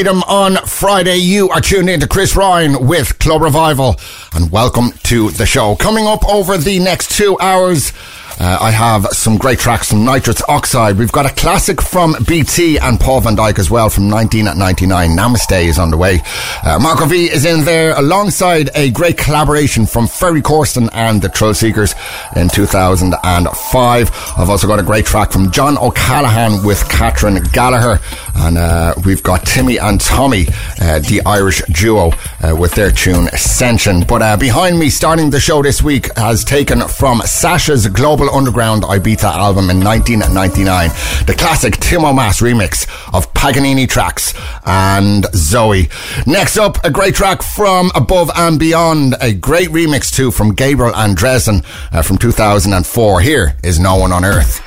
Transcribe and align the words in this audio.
Freedom 0.00 0.22
on 0.22 0.56
Friday. 0.64 1.16
You 1.16 1.50
are 1.50 1.60
tuned 1.60 1.90
in 1.90 2.00
to 2.00 2.08
Chris 2.08 2.34
Ryan 2.34 2.86
with 2.86 3.18
Club 3.18 3.42
Revival, 3.42 3.96
and 4.32 4.50
welcome 4.50 4.92
to 5.02 5.28
the 5.32 5.44
show. 5.44 5.76
Coming 5.76 6.06
up 6.06 6.26
over 6.26 6.56
the 6.56 6.78
next 6.78 7.10
two 7.18 7.38
hours, 7.38 7.92
uh, 8.40 8.56
I 8.58 8.70
have 8.70 9.06
some 9.08 9.36
great 9.36 9.58
tracks 9.58 9.90
from 9.90 10.06
Nitrous 10.06 10.40
Oxide. 10.48 10.96
We've 10.96 11.12
got 11.12 11.26
a 11.26 11.34
classic 11.34 11.82
from 11.82 12.16
BT 12.26 12.78
and 12.78 12.98
Paul 12.98 13.20
van 13.20 13.36
Dyk 13.36 13.58
as 13.58 13.70
well 13.70 13.90
from 13.90 14.08
1999. 14.08 15.10
Namistai 15.10 15.64
is 15.64 15.78
on 15.78 15.90
the 15.90 15.98
way. 15.98 16.22
Uh, 16.64 16.78
Marco 16.78 17.04
V 17.04 17.30
is 17.30 17.44
in 17.44 17.66
there 17.66 17.92
alongside 17.98 18.70
a 18.74 18.90
great 18.92 19.18
collaboration 19.18 19.84
from 19.84 20.06
Ferry 20.06 20.40
Corsten 20.40 20.88
and 20.94 21.20
the 21.20 21.28
Thrillseekers 21.28 21.94
in 22.34 22.48
2005. 22.48 24.10
I've 24.38 24.48
also 24.48 24.66
got 24.66 24.78
a 24.78 24.84
great 24.84 25.04
track 25.04 25.32
from 25.32 25.50
John 25.50 25.76
O'Callaghan 25.76 26.64
with 26.64 26.78
Kathryn 26.84 27.52
Gallagher. 27.52 28.00
And 28.40 28.56
uh, 28.56 28.94
we've 29.04 29.22
got 29.22 29.44
Timmy 29.44 29.78
and 29.78 30.00
Tommy, 30.00 30.46
uh, 30.80 30.98
the 31.00 31.20
Irish 31.26 31.62
duo, 31.66 32.12
uh, 32.42 32.56
with 32.56 32.72
their 32.74 32.90
tune 32.90 33.28
Ascension. 33.28 34.02
But 34.04 34.22
uh, 34.22 34.36
behind 34.36 34.78
me, 34.78 34.88
starting 34.88 35.30
the 35.30 35.40
show 35.40 35.62
this 35.62 35.82
week, 35.82 36.08
has 36.16 36.42
taken 36.44 36.80
from 36.88 37.20
Sasha's 37.20 37.86
Global 37.86 38.30
Underground 38.30 38.82
Ibiza 38.82 39.24
album 39.24 39.68
in 39.68 39.84
1999, 39.84 40.88
the 41.26 41.34
classic 41.34 41.74
Timo 41.74 42.14
Maas 42.14 42.40
remix 42.40 42.86
of 43.14 43.32
Paganini 43.34 43.86
Traxx 43.86 44.34
and 44.64 45.26
Zoe. 45.34 45.88
Next 46.26 46.56
up, 46.56 46.82
a 46.84 46.90
great 46.90 47.14
track 47.14 47.42
from 47.42 47.90
Above 47.94 48.30
and 48.34 48.58
Beyond, 48.58 49.16
a 49.20 49.34
great 49.34 49.68
remix 49.68 50.12
too 50.12 50.30
from 50.30 50.54
Gabriel 50.54 50.94
and 50.94 51.16
Dresden 51.16 51.62
uh, 51.92 52.02
from 52.02 52.16
2004. 52.16 53.20
Here 53.20 53.56
is 53.62 53.78
No 53.78 53.96
One 53.96 54.12
on 54.12 54.24
Earth. 54.24 54.59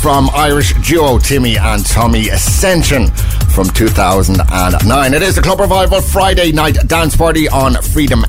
From 0.00 0.30
Irish 0.32 0.72
duo 0.88 1.18
Timmy 1.18 1.58
and 1.58 1.84
Tommy 1.84 2.30
Ascension 2.30 3.08
from 3.54 3.68
2009. 3.68 5.14
It 5.14 5.22
is 5.22 5.34
the 5.34 5.42
Club 5.42 5.60
Revival 5.60 6.00
Friday 6.00 6.52
night 6.52 6.76
dance 6.86 7.14
party 7.16 7.48
on 7.48 7.74
freedomfm.ie 7.74 8.28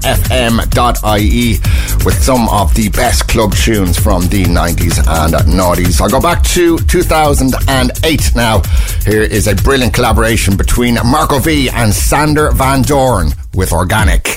with 2.04 2.22
some 2.22 2.50
of 2.50 2.74
the 2.76 2.90
best 2.90 3.28
club 3.28 3.54
tunes 3.54 3.98
from 3.98 4.24
the 4.24 4.44
90s 4.44 4.98
and 4.98 5.34
noughties. 5.50 6.02
I'll 6.02 6.10
go 6.10 6.20
back 6.20 6.44
to 6.50 6.78
2008 6.78 8.32
now. 8.36 8.62
Here 9.06 9.22
is 9.22 9.48
a 9.48 9.56
brilliant 9.56 9.94
collaboration 9.94 10.58
between 10.58 10.96
Marco 11.06 11.40
V 11.40 11.70
and 11.70 11.94
Sander 11.94 12.52
van 12.52 12.82
Doorn 12.82 13.32
with 13.54 13.72
Organic. 13.72 14.31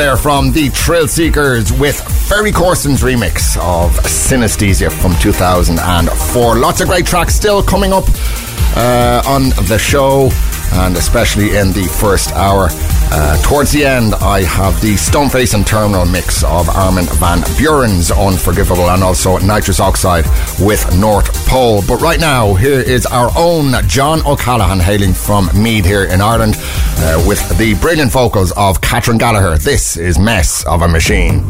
There 0.00 0.16
from 0.16 0.50
the 0.50 0.70
Thrillseekers 0.70 1.78
with 1.78 2.00
Ferry 2.26 2.52
Corsten's 2.52 3.02
remix 3.02 3.58
of 3.58 3.92
Synaesthesia 4.04 4.90
from 4.90 5.14
2004. 5.20 6.56
Lots 6.56 6.80
of 6.80 6.88
great 6.88 7.04
tracks 7.04 7.34
still 7.34 7.62
coming 7.62 7.92
up 7.92 8.04
uh, 8.76 9.22
on 9.26 9.50
the 9.68 9.76
show 9.78 10.30
and 10.72 10.96
especially 10.96 11.56
in 11.56 11.72
the 11.72 11.84
first 12.00 12.32
hour. 12.32 12.68
Uh, 13.12 13.42
towards 13.42 13.72
the 13.72 13.84
end, 13.84 14.14
I 14.14 14.42
have 14.42 14.80
the 14.80 14.94
Stoneface 14.94 15.52
and 15.54 15.66
Terminal 15.66 16.06
mix 16.06 16.44
of 16.44 16.68
Armin 16.68 17.06
van 17.06 17.40
Buuren's 17.58 18.10
Unforgivable 18.10 18.88
and 18.88 19.02
also 19.02 19.36
Nitrous 19.38 19.80
Oxide 19.80 20.24
with 20.60 20.96
North 20.96 21.28
Pole. 21.48 21.82
But 21.86 22.00
right 22.00 22.20
now, 22.20 22.54
here 22.54 22.80
is 22.80 23.04
our 23.06 23.30
own 23.36 23.74
John 23.88 24.24
O'Callaghan 24.24 24.78
hailing 24.78 25.12
from 25.12 25.50
Meath 25.60 25.84
here 25.84 26.04
in 26.04 26.20
Ireland 26.20 26.54
uh, 27.02 27.24
with 27.26 27.58
the 27.58 27.74
brilliant 27.80 28.12
vocals 28.12 28.52
of 28.52 28.80
Kathryn 28.80 29.18
Gallagher. 29.18 29.58
This 29.58 29.96
is 29.96 30.18
Mess 30.18 30.64
of 30.66 30.82
a 30.82 30.88
Machine. 30.88 31.49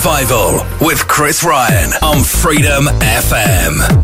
Revival 0.00 0.66
with 0.80 1.06
Chris 1.08 1.44
Ryan 1.44 1.90
on 2.02 2.24
Freedom 2.24 2.84
FM. 2.84 3.99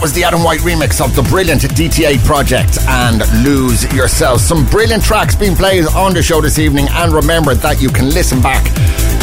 Was 0.00 0.14
the 0.14 0.24
Adam 0.24 0.42
White 0.42 0.60
remix 0.60 1.04
of 1.04 1.14
the 1.14 1.22
brilliant 1.22 1.60
DT8 1.60 2.24
project 2.24 2.78
and 2.88 3.20
Lose 3.44 3.84
Yourself. 3.92 4.40
Some 4.40 4.64
brilliant 4.64 5.04
tracks 5.04 5.34
being 5.36 5.54
played 5.54 5.84
on 5.88 6.14
the 6.14 6.22
show 6.22 6.40
this 6.40 6.58
evening, 6.58 6.86
and 6.90 7.12
remember 7.12 7.54
that 7.54 7.82
you 7.82 7.90
can 7.90 8.08
listen 8.08 8.40
back 8.40 8.64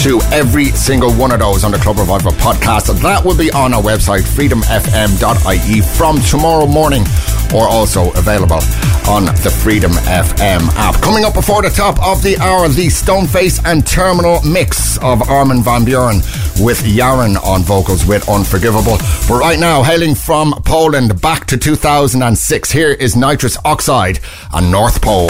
to 0.03 0.21
every 0.31 0.65
single 0.65 1.11
one 1.13 1.31
of 1.31 1.39
those 1.39 1.63
on 1.63 1.71
the 1.71 1.79
Club 1.79 1.97
Revival 1.97 2.31
podcast. 2.33 2.93
That 3.01 3.25
will 3.25 3.35
be 3.35 3.49
on 3.51 3.73
our 3.73 3.81
website, 3.81 4.21
freedomfm.ie, 4.21 5.81
from 5.97 6.19
tomorrow 6.21 6.67
morning 6.67 7.03
or 7.55 7.67
also 7.67 8.11
available 8.11 8.59
on 9.09 9.25
the 9.25 9.49
Freedom 9.63 9.91
FM 9.91 10.67
app. 10.75 11.01
Coming 11.01 11.23
up 11.23 11.33
before 11.33 11.61
the 11.61 11.69
top 11.69 11.97
of 12.05 12.21
the 12.21 12.37
hour, 12.37 12.67
the 12.67 12.87
Stoneface 12.87 13.61
and 13.65 13.85
Terminal 13.87 14.41
mix 14.43 14.97
of 14.99 15.27
Armin 15.29 15.63
van 15.63 15.85
Buuren 15.85 16.21
with 16.59 16.79
Jaren 16.83 17.41
on 17.43 17.61
vocals 17.63 18.05
with 18.05 18.27
Unforgivable. 18.29 18.97
But 19.27 19.39
right 19.39 19.59
now, 19.59 19.83
hailing 19.83 20.15
from 20.15 20.53
Poland 20.65 21.21
back 21.21 21.45
to 21.47 21.57
2006, 21.57 22.71
here 22.71 22.91
is 22.91 23.15
Nitrous 23.15 23.57
Oxide 23.65 24.19
and 24.53 24.71
North 24.71 25.01
Pole. 25.01 25.29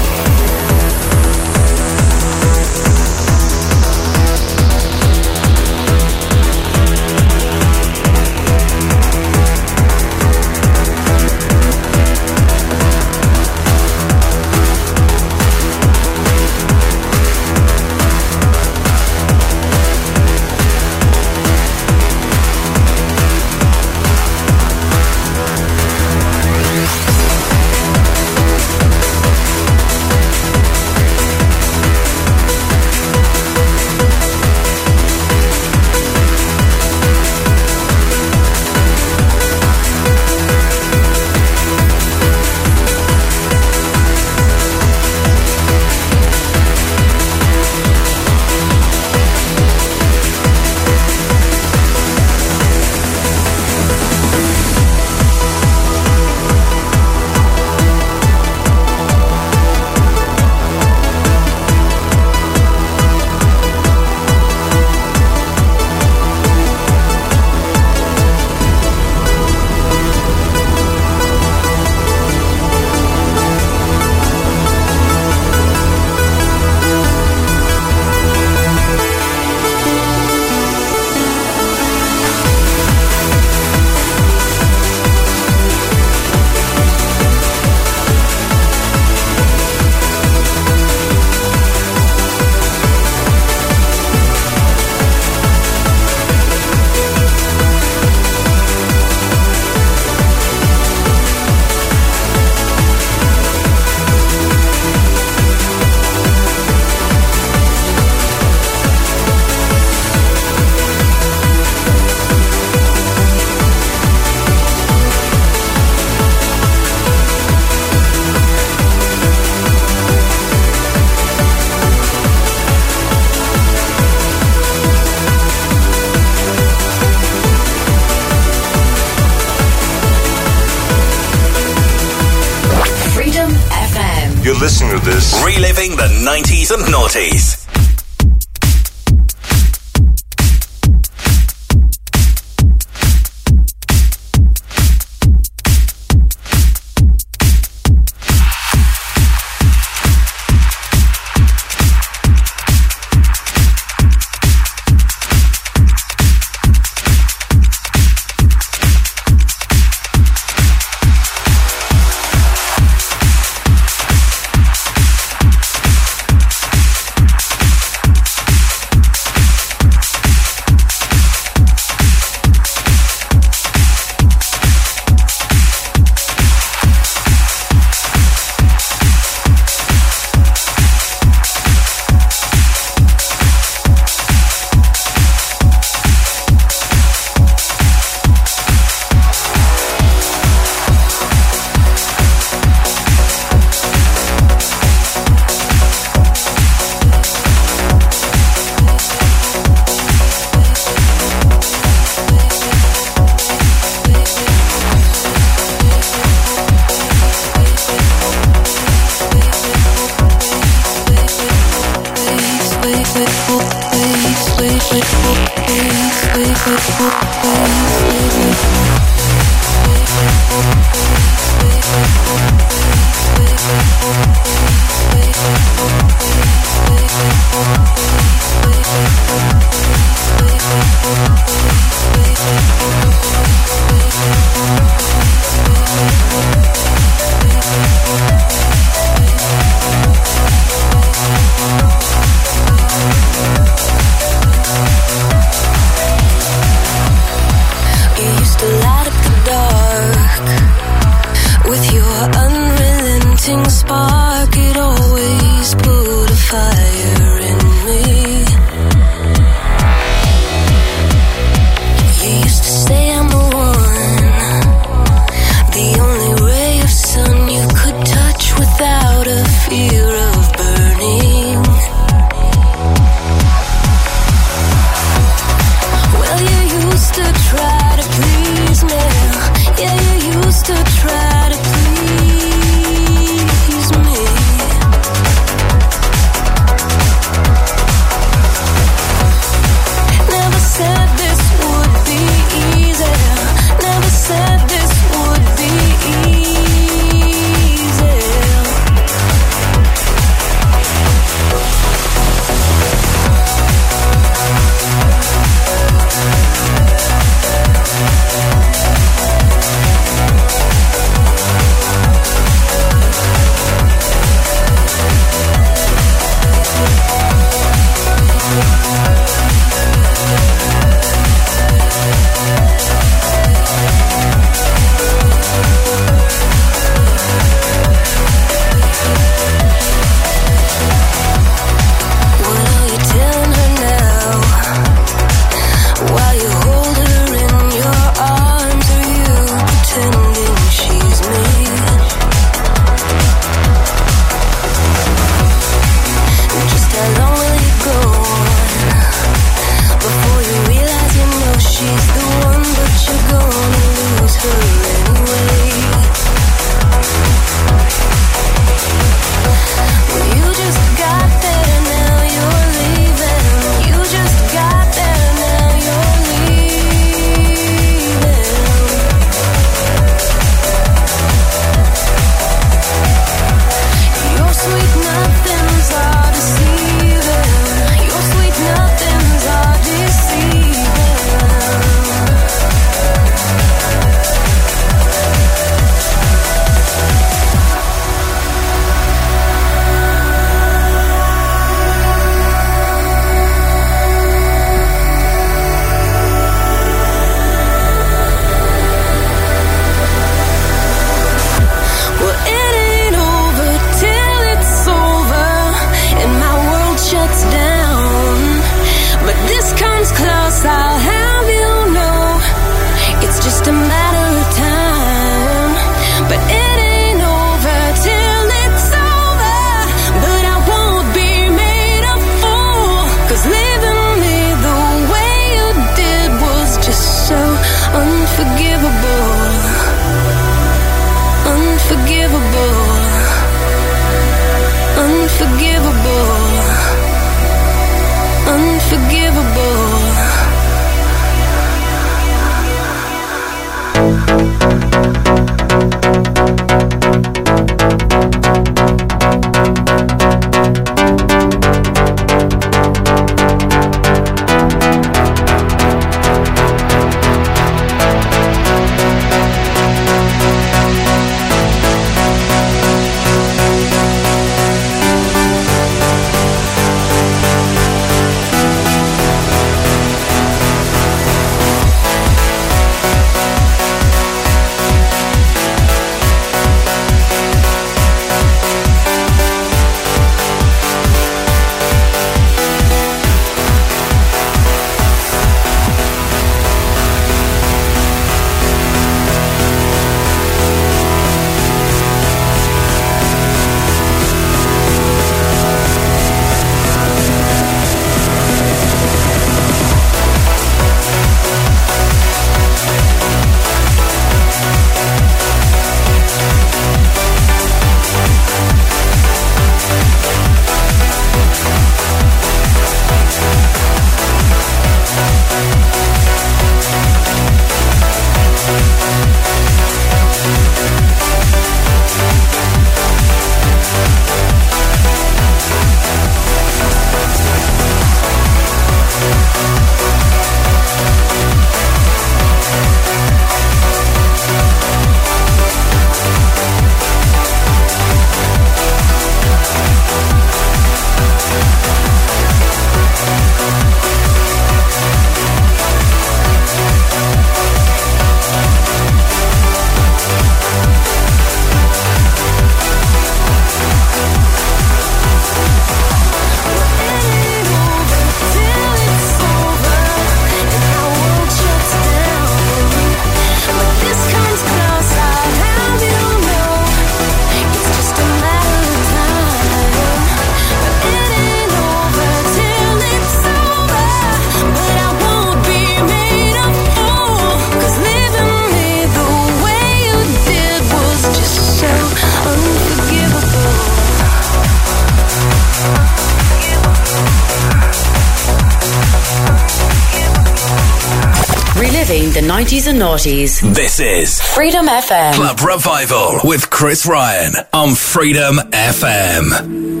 90s 592.61 592.87
and 592.87 593.01
noughties. 593.01 593.73
This 593.73 593.99
is 593.99 594.39
Freedom 594.39 594.85
FM. 594.85 595.33
Club 595.33 595.61
Revival 595.61 596.41
with 596.43 596.69
Chris 596.69 597.07
Ryan 597.07 597.53
on 597.73 597.95
Freedom 597.95 598.57
FM. 598.69 600.00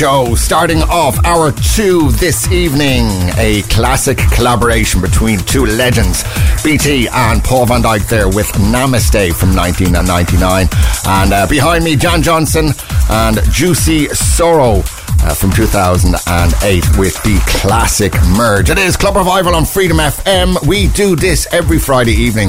Show. 0.00 0.34
Starting 0.34 0.80
off 0.84 1.22
hour 1.26 1.52
two 1.52 2.10
this 2.12 2.50
evening, 2.50 3.04
a 3.36 3.60
classic 3.68 4.16
collaboration 4.32 5.02
between 5.02 5.40
two 5.40 5.66
legends, 5.66 6.24
BT 6.64 7.06
and 7.12 7.44
Paul 7.44 7.66
van 7.66 7.82
Dyk 7.82 8.08
there 8.08 8.26
with 8.26 8.46
Namistai 8.72 9.34
from 9.34 9.54
1999. 9.54 10.68
And 11.04 11.32
uh, 11.34 11.46
behind 11.46 11.84
me, 11.84 11.96
Jan 11.96 12.22
Johnston 12.22 12.68
and 13.10 13.36
Jussi 13.52 14.06
Soro. 14.06 14.82
Uh, 15.22 15.34
from 15.34 15.50
2008 15.50 16.98
with 16.98 17.22
the 17.24 17.38
classic 17.46 18.14
merge. 18.38 18.70
It 18.70 18.78
is 18.78 18.96
Club 18.96 19.16
Revival 19.16 19.54
on 19.54 19.66
Freedom 19.66 19.98
FM. 19.98 20.66
We 20.66 20.88
do 20.88 21.14
this 21.14 21.46
every 21.52 21.78
Friday 21.78 22.12
evening 22.14 22.48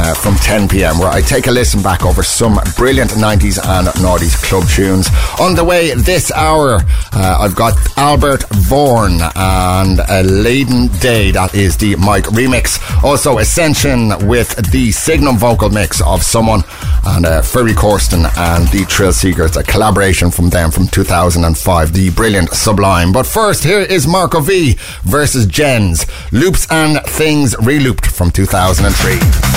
uh, 0.00 0.14
from 0.14 0.34
10 0.36 0.68
pm, 0.68 0.98
where 0.98 1.10
I 1.10 1.20
take 1.20 1.46
a 1.46 1.50
listen 1.50 1.82
back 1.82 2.04
over 2.04 2.22
some 2.22 2.58
brilliant 2.76 3.10
90s 3.10 3.58
and 3.62 3.86
noughties 3.98 4.34
club 4.42 4.66
tunes. 4.68 5.08
On 5.38 5.54
the 5.54 5.64
way 5.64 5.92
this 5.94 6.32
hour, 6.32 6.80
uh, 7.12 7.36
I've 7.38 7.54
got 7.54 7.74
Albert 7.98 8.40
Vorne 8.68 9.20
and 9.36 10.00
a 10.08 10.22
Leaden 10.22 10.88
Day, 11.00 11.30
that 11.32 11.54
is 11.54 11.76
the 11.76 11.92
M.I.K.E. 11.94 12.32
remix. 12.32 12.80
Also, 13.04 13.38
Ascension 13.38 14.08
with 14.26 14.70
the 14.72 14.90
Signum 14.90 15.36
vocal 15.36 15.68
mix 15.68 16.00
of 16.00 16.22
Someone 16.22 16.62
and 17.04 17.26
uh, 17.26 17.42
Ferry 17.42 17.72
Corsten 17.72 18.24
and 18.38 18.68
the 18.68 18.84
Thrillseekers, 18.86 19.56
a 19.58 19.62
collaboration 19.62 20.30
from 20.30 20.48
them 20.48 20.70
from 20.70 20.88
2005, 20.88 21.92
the 21.92 22.10
brilliant 22.10 22.50
Sublime. 22.50 23.12
But 23.12 23.26
first, 23.26 23.64
here 23.64 23.80
is 23.80 24.06
Marco 24.06 24.40
V 24.40 24.78
versus 25.02 25.46
Jens, 25.46 26.06
Loops 26.32 26.66
and 26.70 27.00
Things 27.06 27.54
Relooped 27.56 28.06
from 28.06 28.30
2003. 28.30 29.49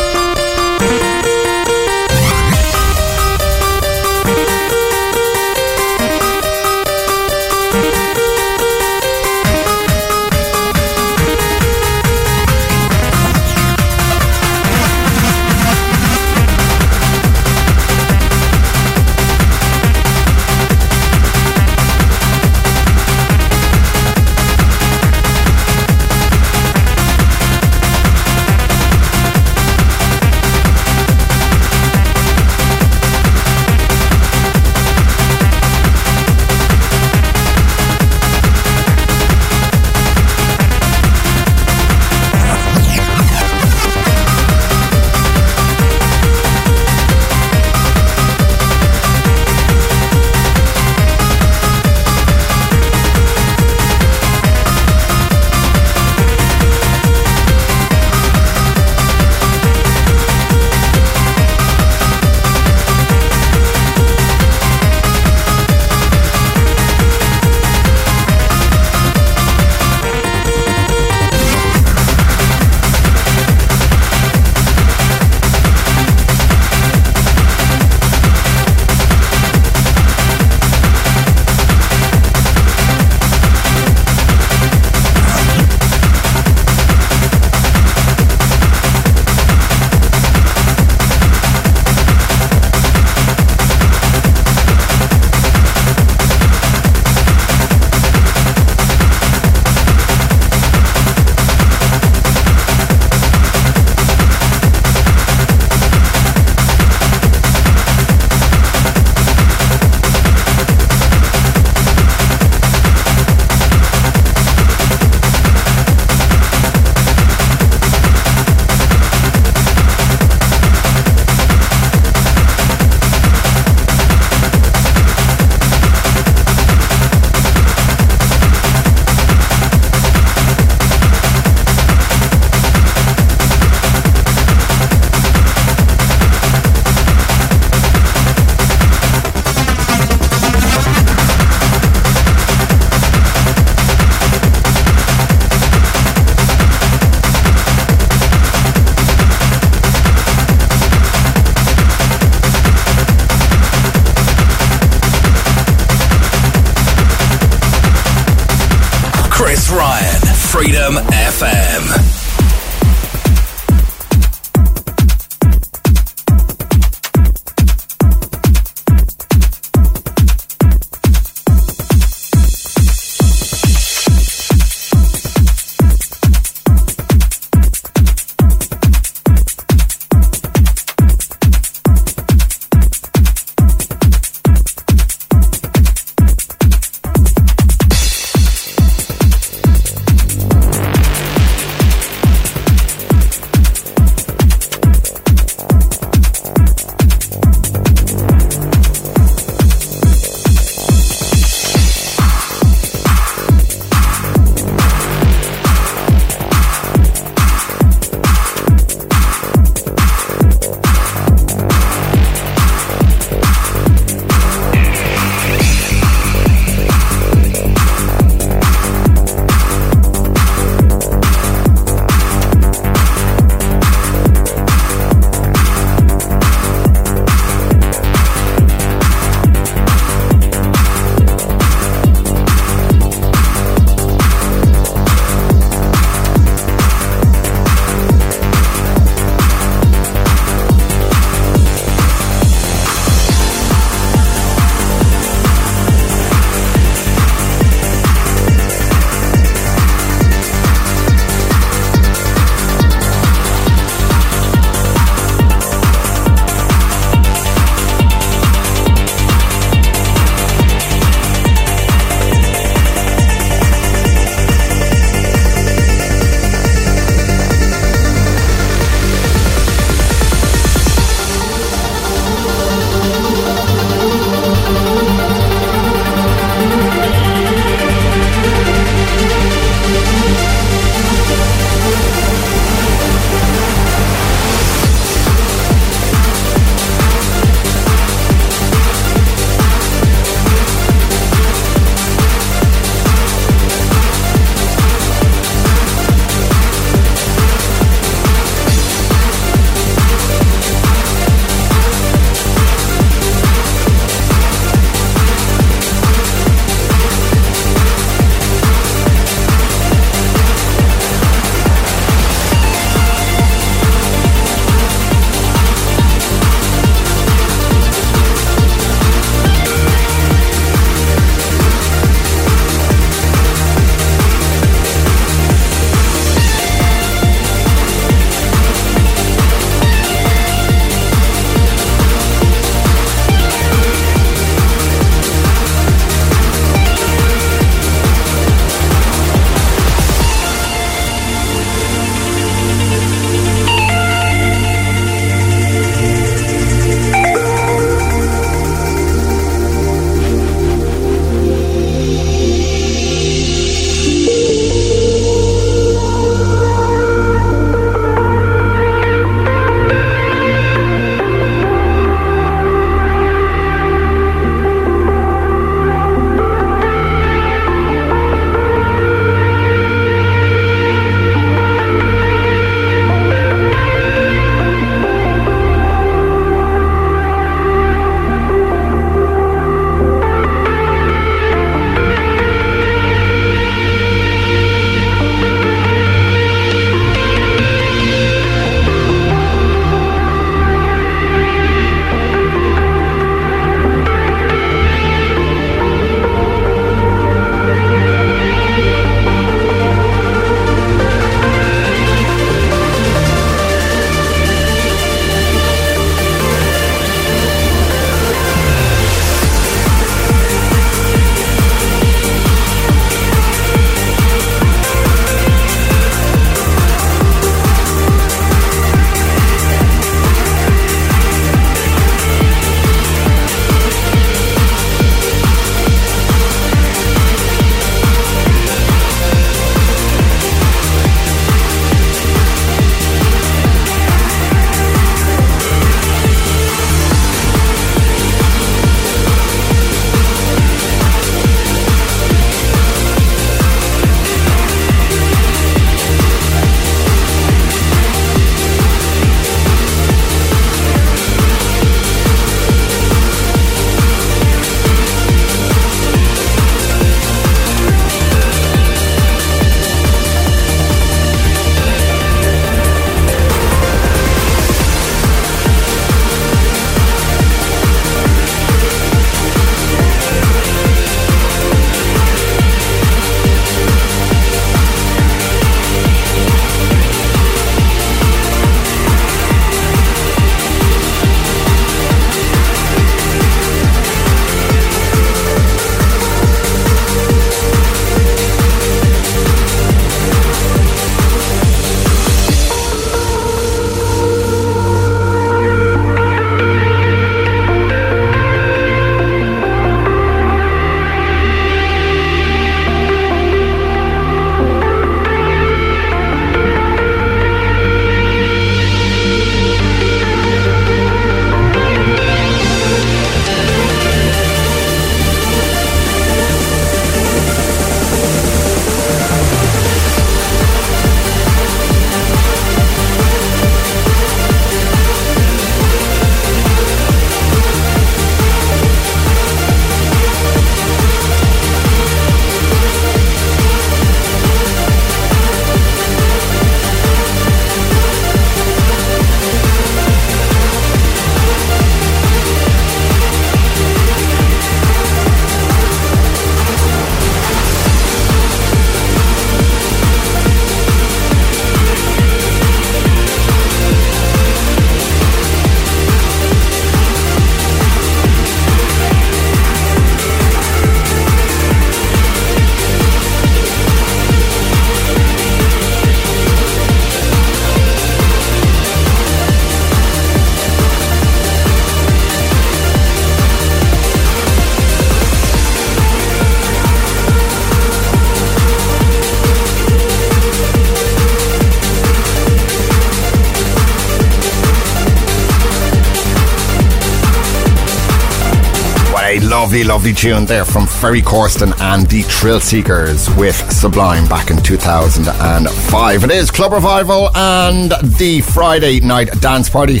Lovely, 589.72 589.88
lovely 589.88 590.12
tune 590.12 590.44
there 590.44 590.66
from 590.66 590.86
Ferry 590.86 591.22
Corsten 591.22 591.72
and 591.80 592.06
the 592.06 592.20
Thrillseekers 592.24 593.34
with 593.38 593.56
Sublime 593.72 594.28
back 594.28 594.50
in 594.50 594.58
2005. 594.58 596.24
It 596.24 596.30
is 596.30 596.50
Club 596.50 596.72
Revival 596.72 597.34
and 597.34 597.90
the 598.18 598.42
Friday 598.42 599.00
night 599.00 599.30
dance 599.40 599.70
party. 599.70 600.00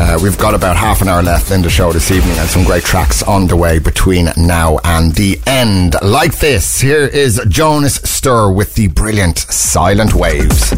Uh, 0.00 0.18
we've 0.22 0.38
got 0.38 0.54
about 0.54 0.78
half 0.78 1.02
an 1.02 1.08
hour 1.08 1.22
left 1.22 1.50
in 1.50 1.60
the 1.60 1.68
show 1.68 1.92
this 1.92 2.10
evening 2.10 2.38
and 2.38 2.48
some 2.48 2.64
great 2.64 2.82
tracks 2.82 3.22
on 3.22 3.46
the 3.46 3.56
way 3.56 3.78
between 3.78 4.30
now 4.38 4.78
and 4.84 5.14
the 5.16 5.38
end. 5.46 5.96
Like 6.00 6.38
this, 6.38 6.80
here 6.80 7.04
is 7.04 7.38
Jonas 7.46 7.98
Steur 7.98 8.56
with 8.56 8.74
the 8.74 8.86
brilliant 8.86 9.36
Silent 9.36 10.14
Waves. 10.14 10.72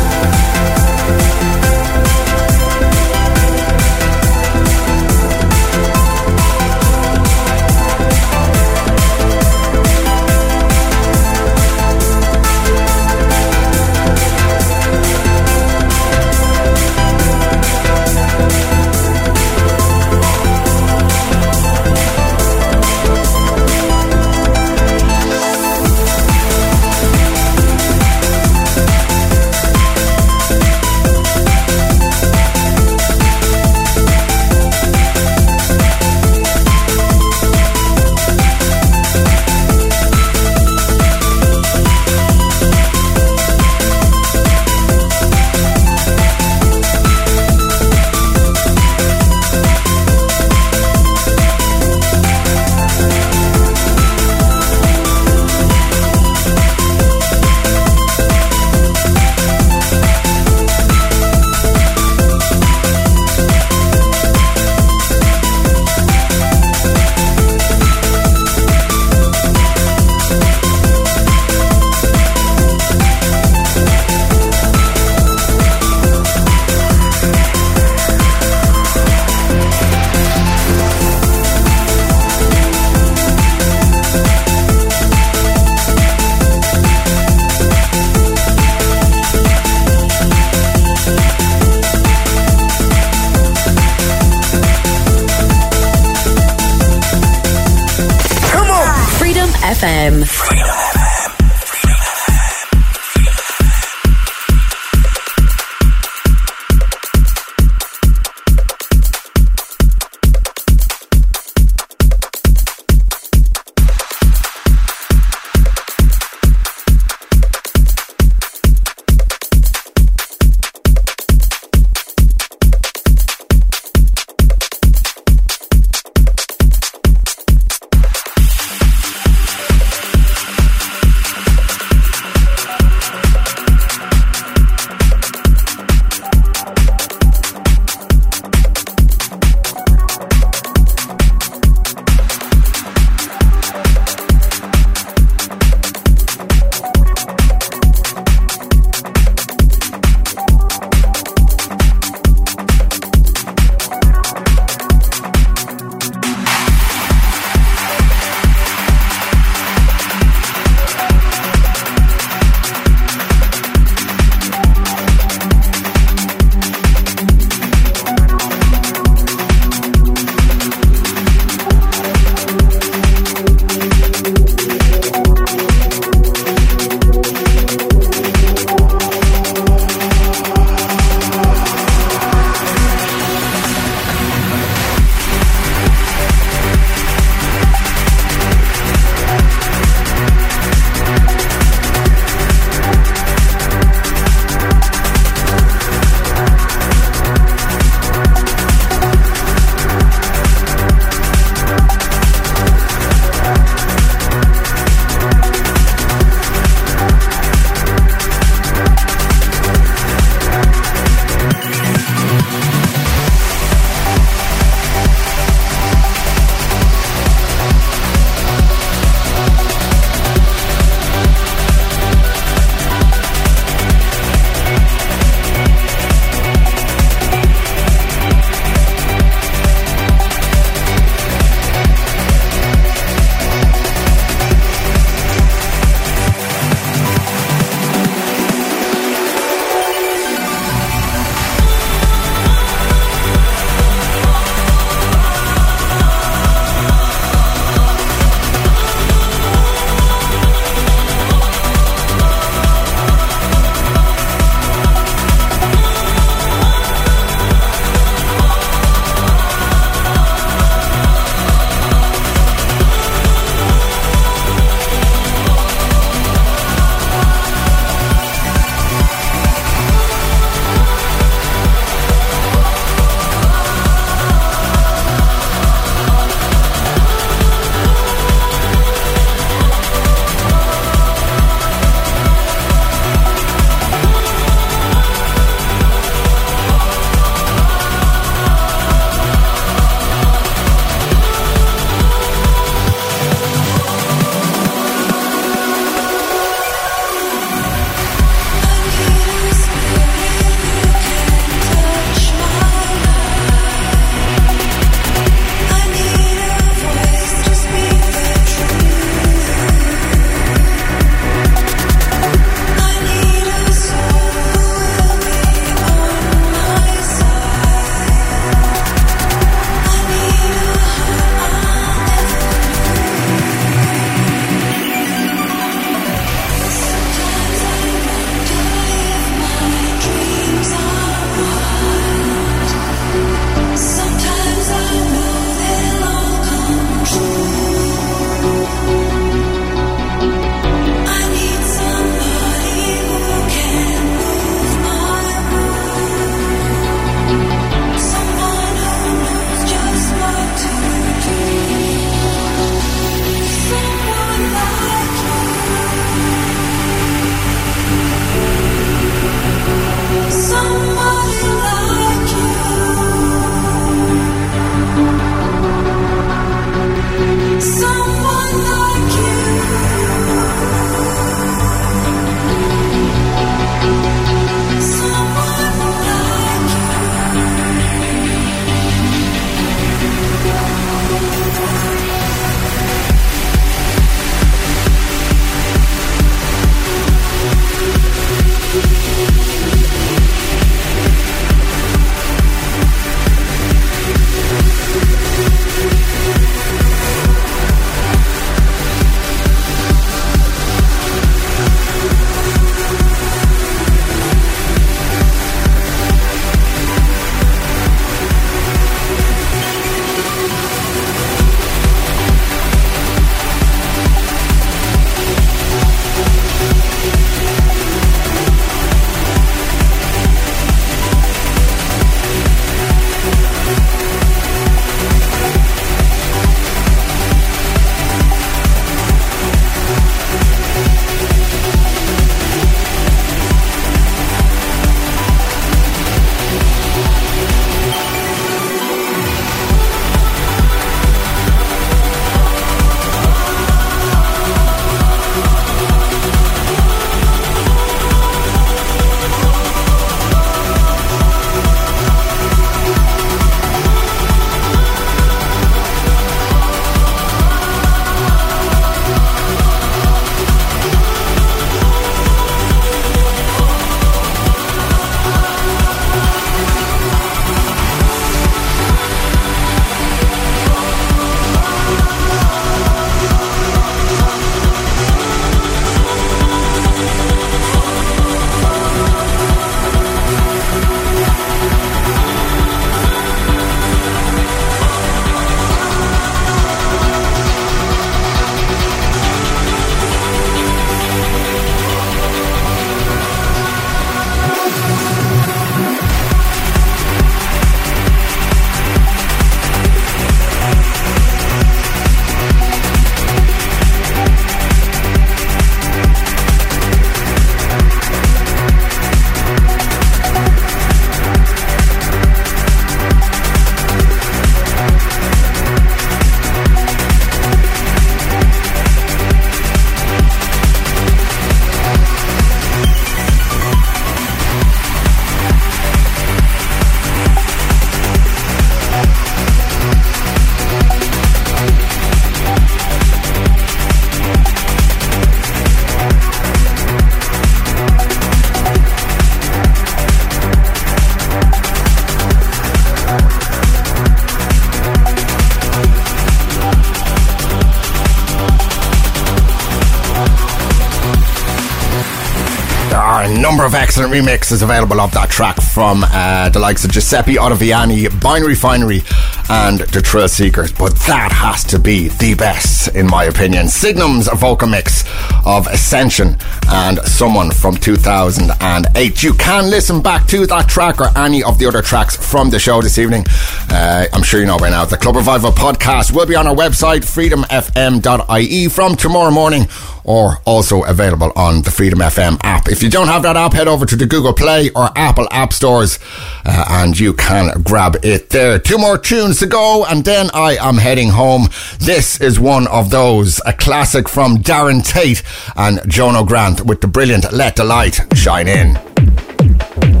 Excellent 554.01 554.27
remixes 554.27 554.63
available 554.63 554.99
of 554.99 555.11
that 555.11 555.29
track 555.29 555.61
from 555.61 556.03
uh, 556.03 556.49
the 556.49 556.57
likes 556.57 556.83
of 556.83 556.89
Giuseppe 556.91 557.35
Ottaviani, 557.35 558.09
Binary 558.19 558.55
Finery, 558.55 559.03
and 559.47 559.81
the 559.81 559.99
Thrillseekers. 559.99 560.75
But 560.75 560.95
that 561.05 561.31
has 561.31 561.63
to 561.65 561.77
be 561.77 562.07
the 562.07 562.33
best, 562.33 562.95
in 562.95 563.05
my 563.05 563.25
opinion. 563.25 563.67
Signum's 563.67 564.27
vocal 564.27 564.67
mix 564.67 565.03
of 565.45 565.67
Ascension 565.67 566.35
and 566.71 566.97
Someone 567.01 567.51
from 567.51 567.75
2008. 567.75 569.21
You 569.21 569.33
can 569.35 569.69
listen 569.69 570.01
back 570.01 570.25
to 570.29 570.47
that 570.47 570.67
track 570.67 570.99
or 570.99 571.15
any 571.15 571.43
of 571.43 571.59
the 571.59 571.67
other 571.67 571.83
tracks 571.83 572.15
from 572.15 572.49
the 572.49 572.57
show 572.57 572.81
this 572.81 572.97
evening. 572.97 573.25
Uh, 573.69 574.07
I'm 574.13 574.23
sure 574.23 574.39
you 574.39 574.47
know 574.47 574.57
by 574.57 574.71
now 574.71 574.83
the 574.85 574.97
Club 574.97 575.15
Revival 575.15 575.51
podcast 575.51 576.11
will 576.11 576.25
be 576.25 576.35
on 576.35 576.47
our 576.47 576.55
website, 576.55 577.01
freedomfm.ie, 577.01 578.67
from 578.69 578.95
tomorrow 578.95 579.29
morning 579.29 579.67
or 580.03 580.37
also 580.45 580.83
available 580.83 581.31
on 581.35 581.61
the 581.61 581.71
Freedom 581.71 581.99
FM 581.99 582.37
app. 582.43 582.67
If 582.67 582.81
you 582.83 582.89
don't 582.89 583.07
have 583.07 583.23
that 583.23 583.37
app, 583.37 583.53
head 583.53 583.67
over 583.67 583.85
to 583.85 583.95
the 583.95 584.05
Google 584.05 584.33
Play 584.33 584.69
or 584.71 584.89
Apple 584.95 585.27
App 585.31 585.53
Stores 585.53 585.99
uh, 586.45 586.65
and 586.69 586.99
you 586.99 587.13
can 587.13 587.61
grab 587.61 587.97
it 588.03 588.29
there. 588.29 588.59
Two 588.59 588.77
more 588.77 588.97
tunes 588.97 589.39
to 589.39 589.45
go 589.47 589.85
and 589.85 590.03
then 590.03 590.29
I 590.33 590.57
am 590.59 590.77
heading 590.77 591.09
home. 591.09 591.47
This 591.79 592.19
is 592.21 592.39
one 592.39 592.67
of 592.67 592.89
those, 592.89 593.39
a 593.45 593.53
classic 593.53 594.07
from 594.09 594.37
Darren 594.37 594.85
Tate 594.85 595.23
and 595.55 595.79
Jono 595.79 596.27
Grant 596.27 596.65
with 596.65 596.81
the 596.81 596.87
brilliant 596.87 597.31
Let 597.31 597.55
the 597.55 597.63
Light 597.63 597.99
Shine 598.15 598.47
In. 598.47 600.00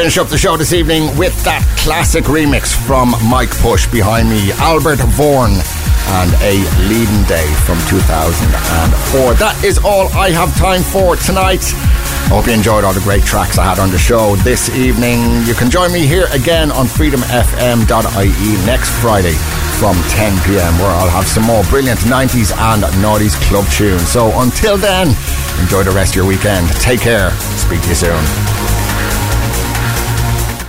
Finish 0.00 0.16
up 0.16 0.28
the 0.28 0.38
show 0.38 0.56
this 0.56 0.72
evening 0.72 1.14
with 1.18 1.36
that 1.44 1.60
classic 1.76 2.24
remix 2.24 2.72
from 2.72 3.12
M.I.K.E. 3.28 3.60
Push 3.60 3.92
behind 3.92 4.32
me, 4.32 4.48
Albert 4.56 4.96
Vorne 5.12 5.60
and 6.24 6.32
a 6.40 6.56
Leaden 6.88 7.20
Day 7.28 7.44
from 7.68 7.76
2004. 7.84 9.36
That 9.36 9.52
is 9.60 9.76
all 9.84 10.08
I 10.16 10.32
have 10.32 10.56
time 10.56 10.80
for 10.80 11.20
tonight. 11.20 11.60
I 12.32 12.32
hope 12.32 12.48
you 12.48 12.56
enjoyed 12.56 12.80
all 12.80 12.96
the 12.96 13.04
great 13.04 13.28
tracks 13.28 13.60
I 13.60 13.68
had 13.68 13.76
on 13.76 13.92
the 13.92 14.00
show 14.00 14.40
this 14.40 14.72
evening. 14.72 15.20
You 15.44 15.52
can 15.52 15.68
join 15.68 15.92
me 15.92 16.08
here 16.08 16.32
again 16.32 16.72
on 16.72 16.88
freedomfm.ie 16.88 18.52
next 18.64 18.96
Friday 19.04 19.36
from 19.76 20.00
10 20.16 20.32
pm, 20.48 20.80
where 20.80 20.96
I'll 20.96 21.12
have 21.12 21.28
some 21.28 21.44
more 21.44 21.60
brilliant 21.68 22.00
90s 22.08 22.56
and 22.56 22.88
noughties 23.04 23.36
club 23.52 23.68
tunes. 23.68 24.08
So 24.08 24.32
until 24.40 24.80
then, 24.80 25.12
enjoy 25.60 25.84
the 25.84 25.92
rest 25.92 26.16
of 26.16 26.24
your 26.24 26.26
weekend. 26.26 26.72
Take 26.80 27.04
care. 27.04 27.36
Speak 27.60 27.84
to 27.84 27.92
you 27.92 28.00
soon. 28.00 28.49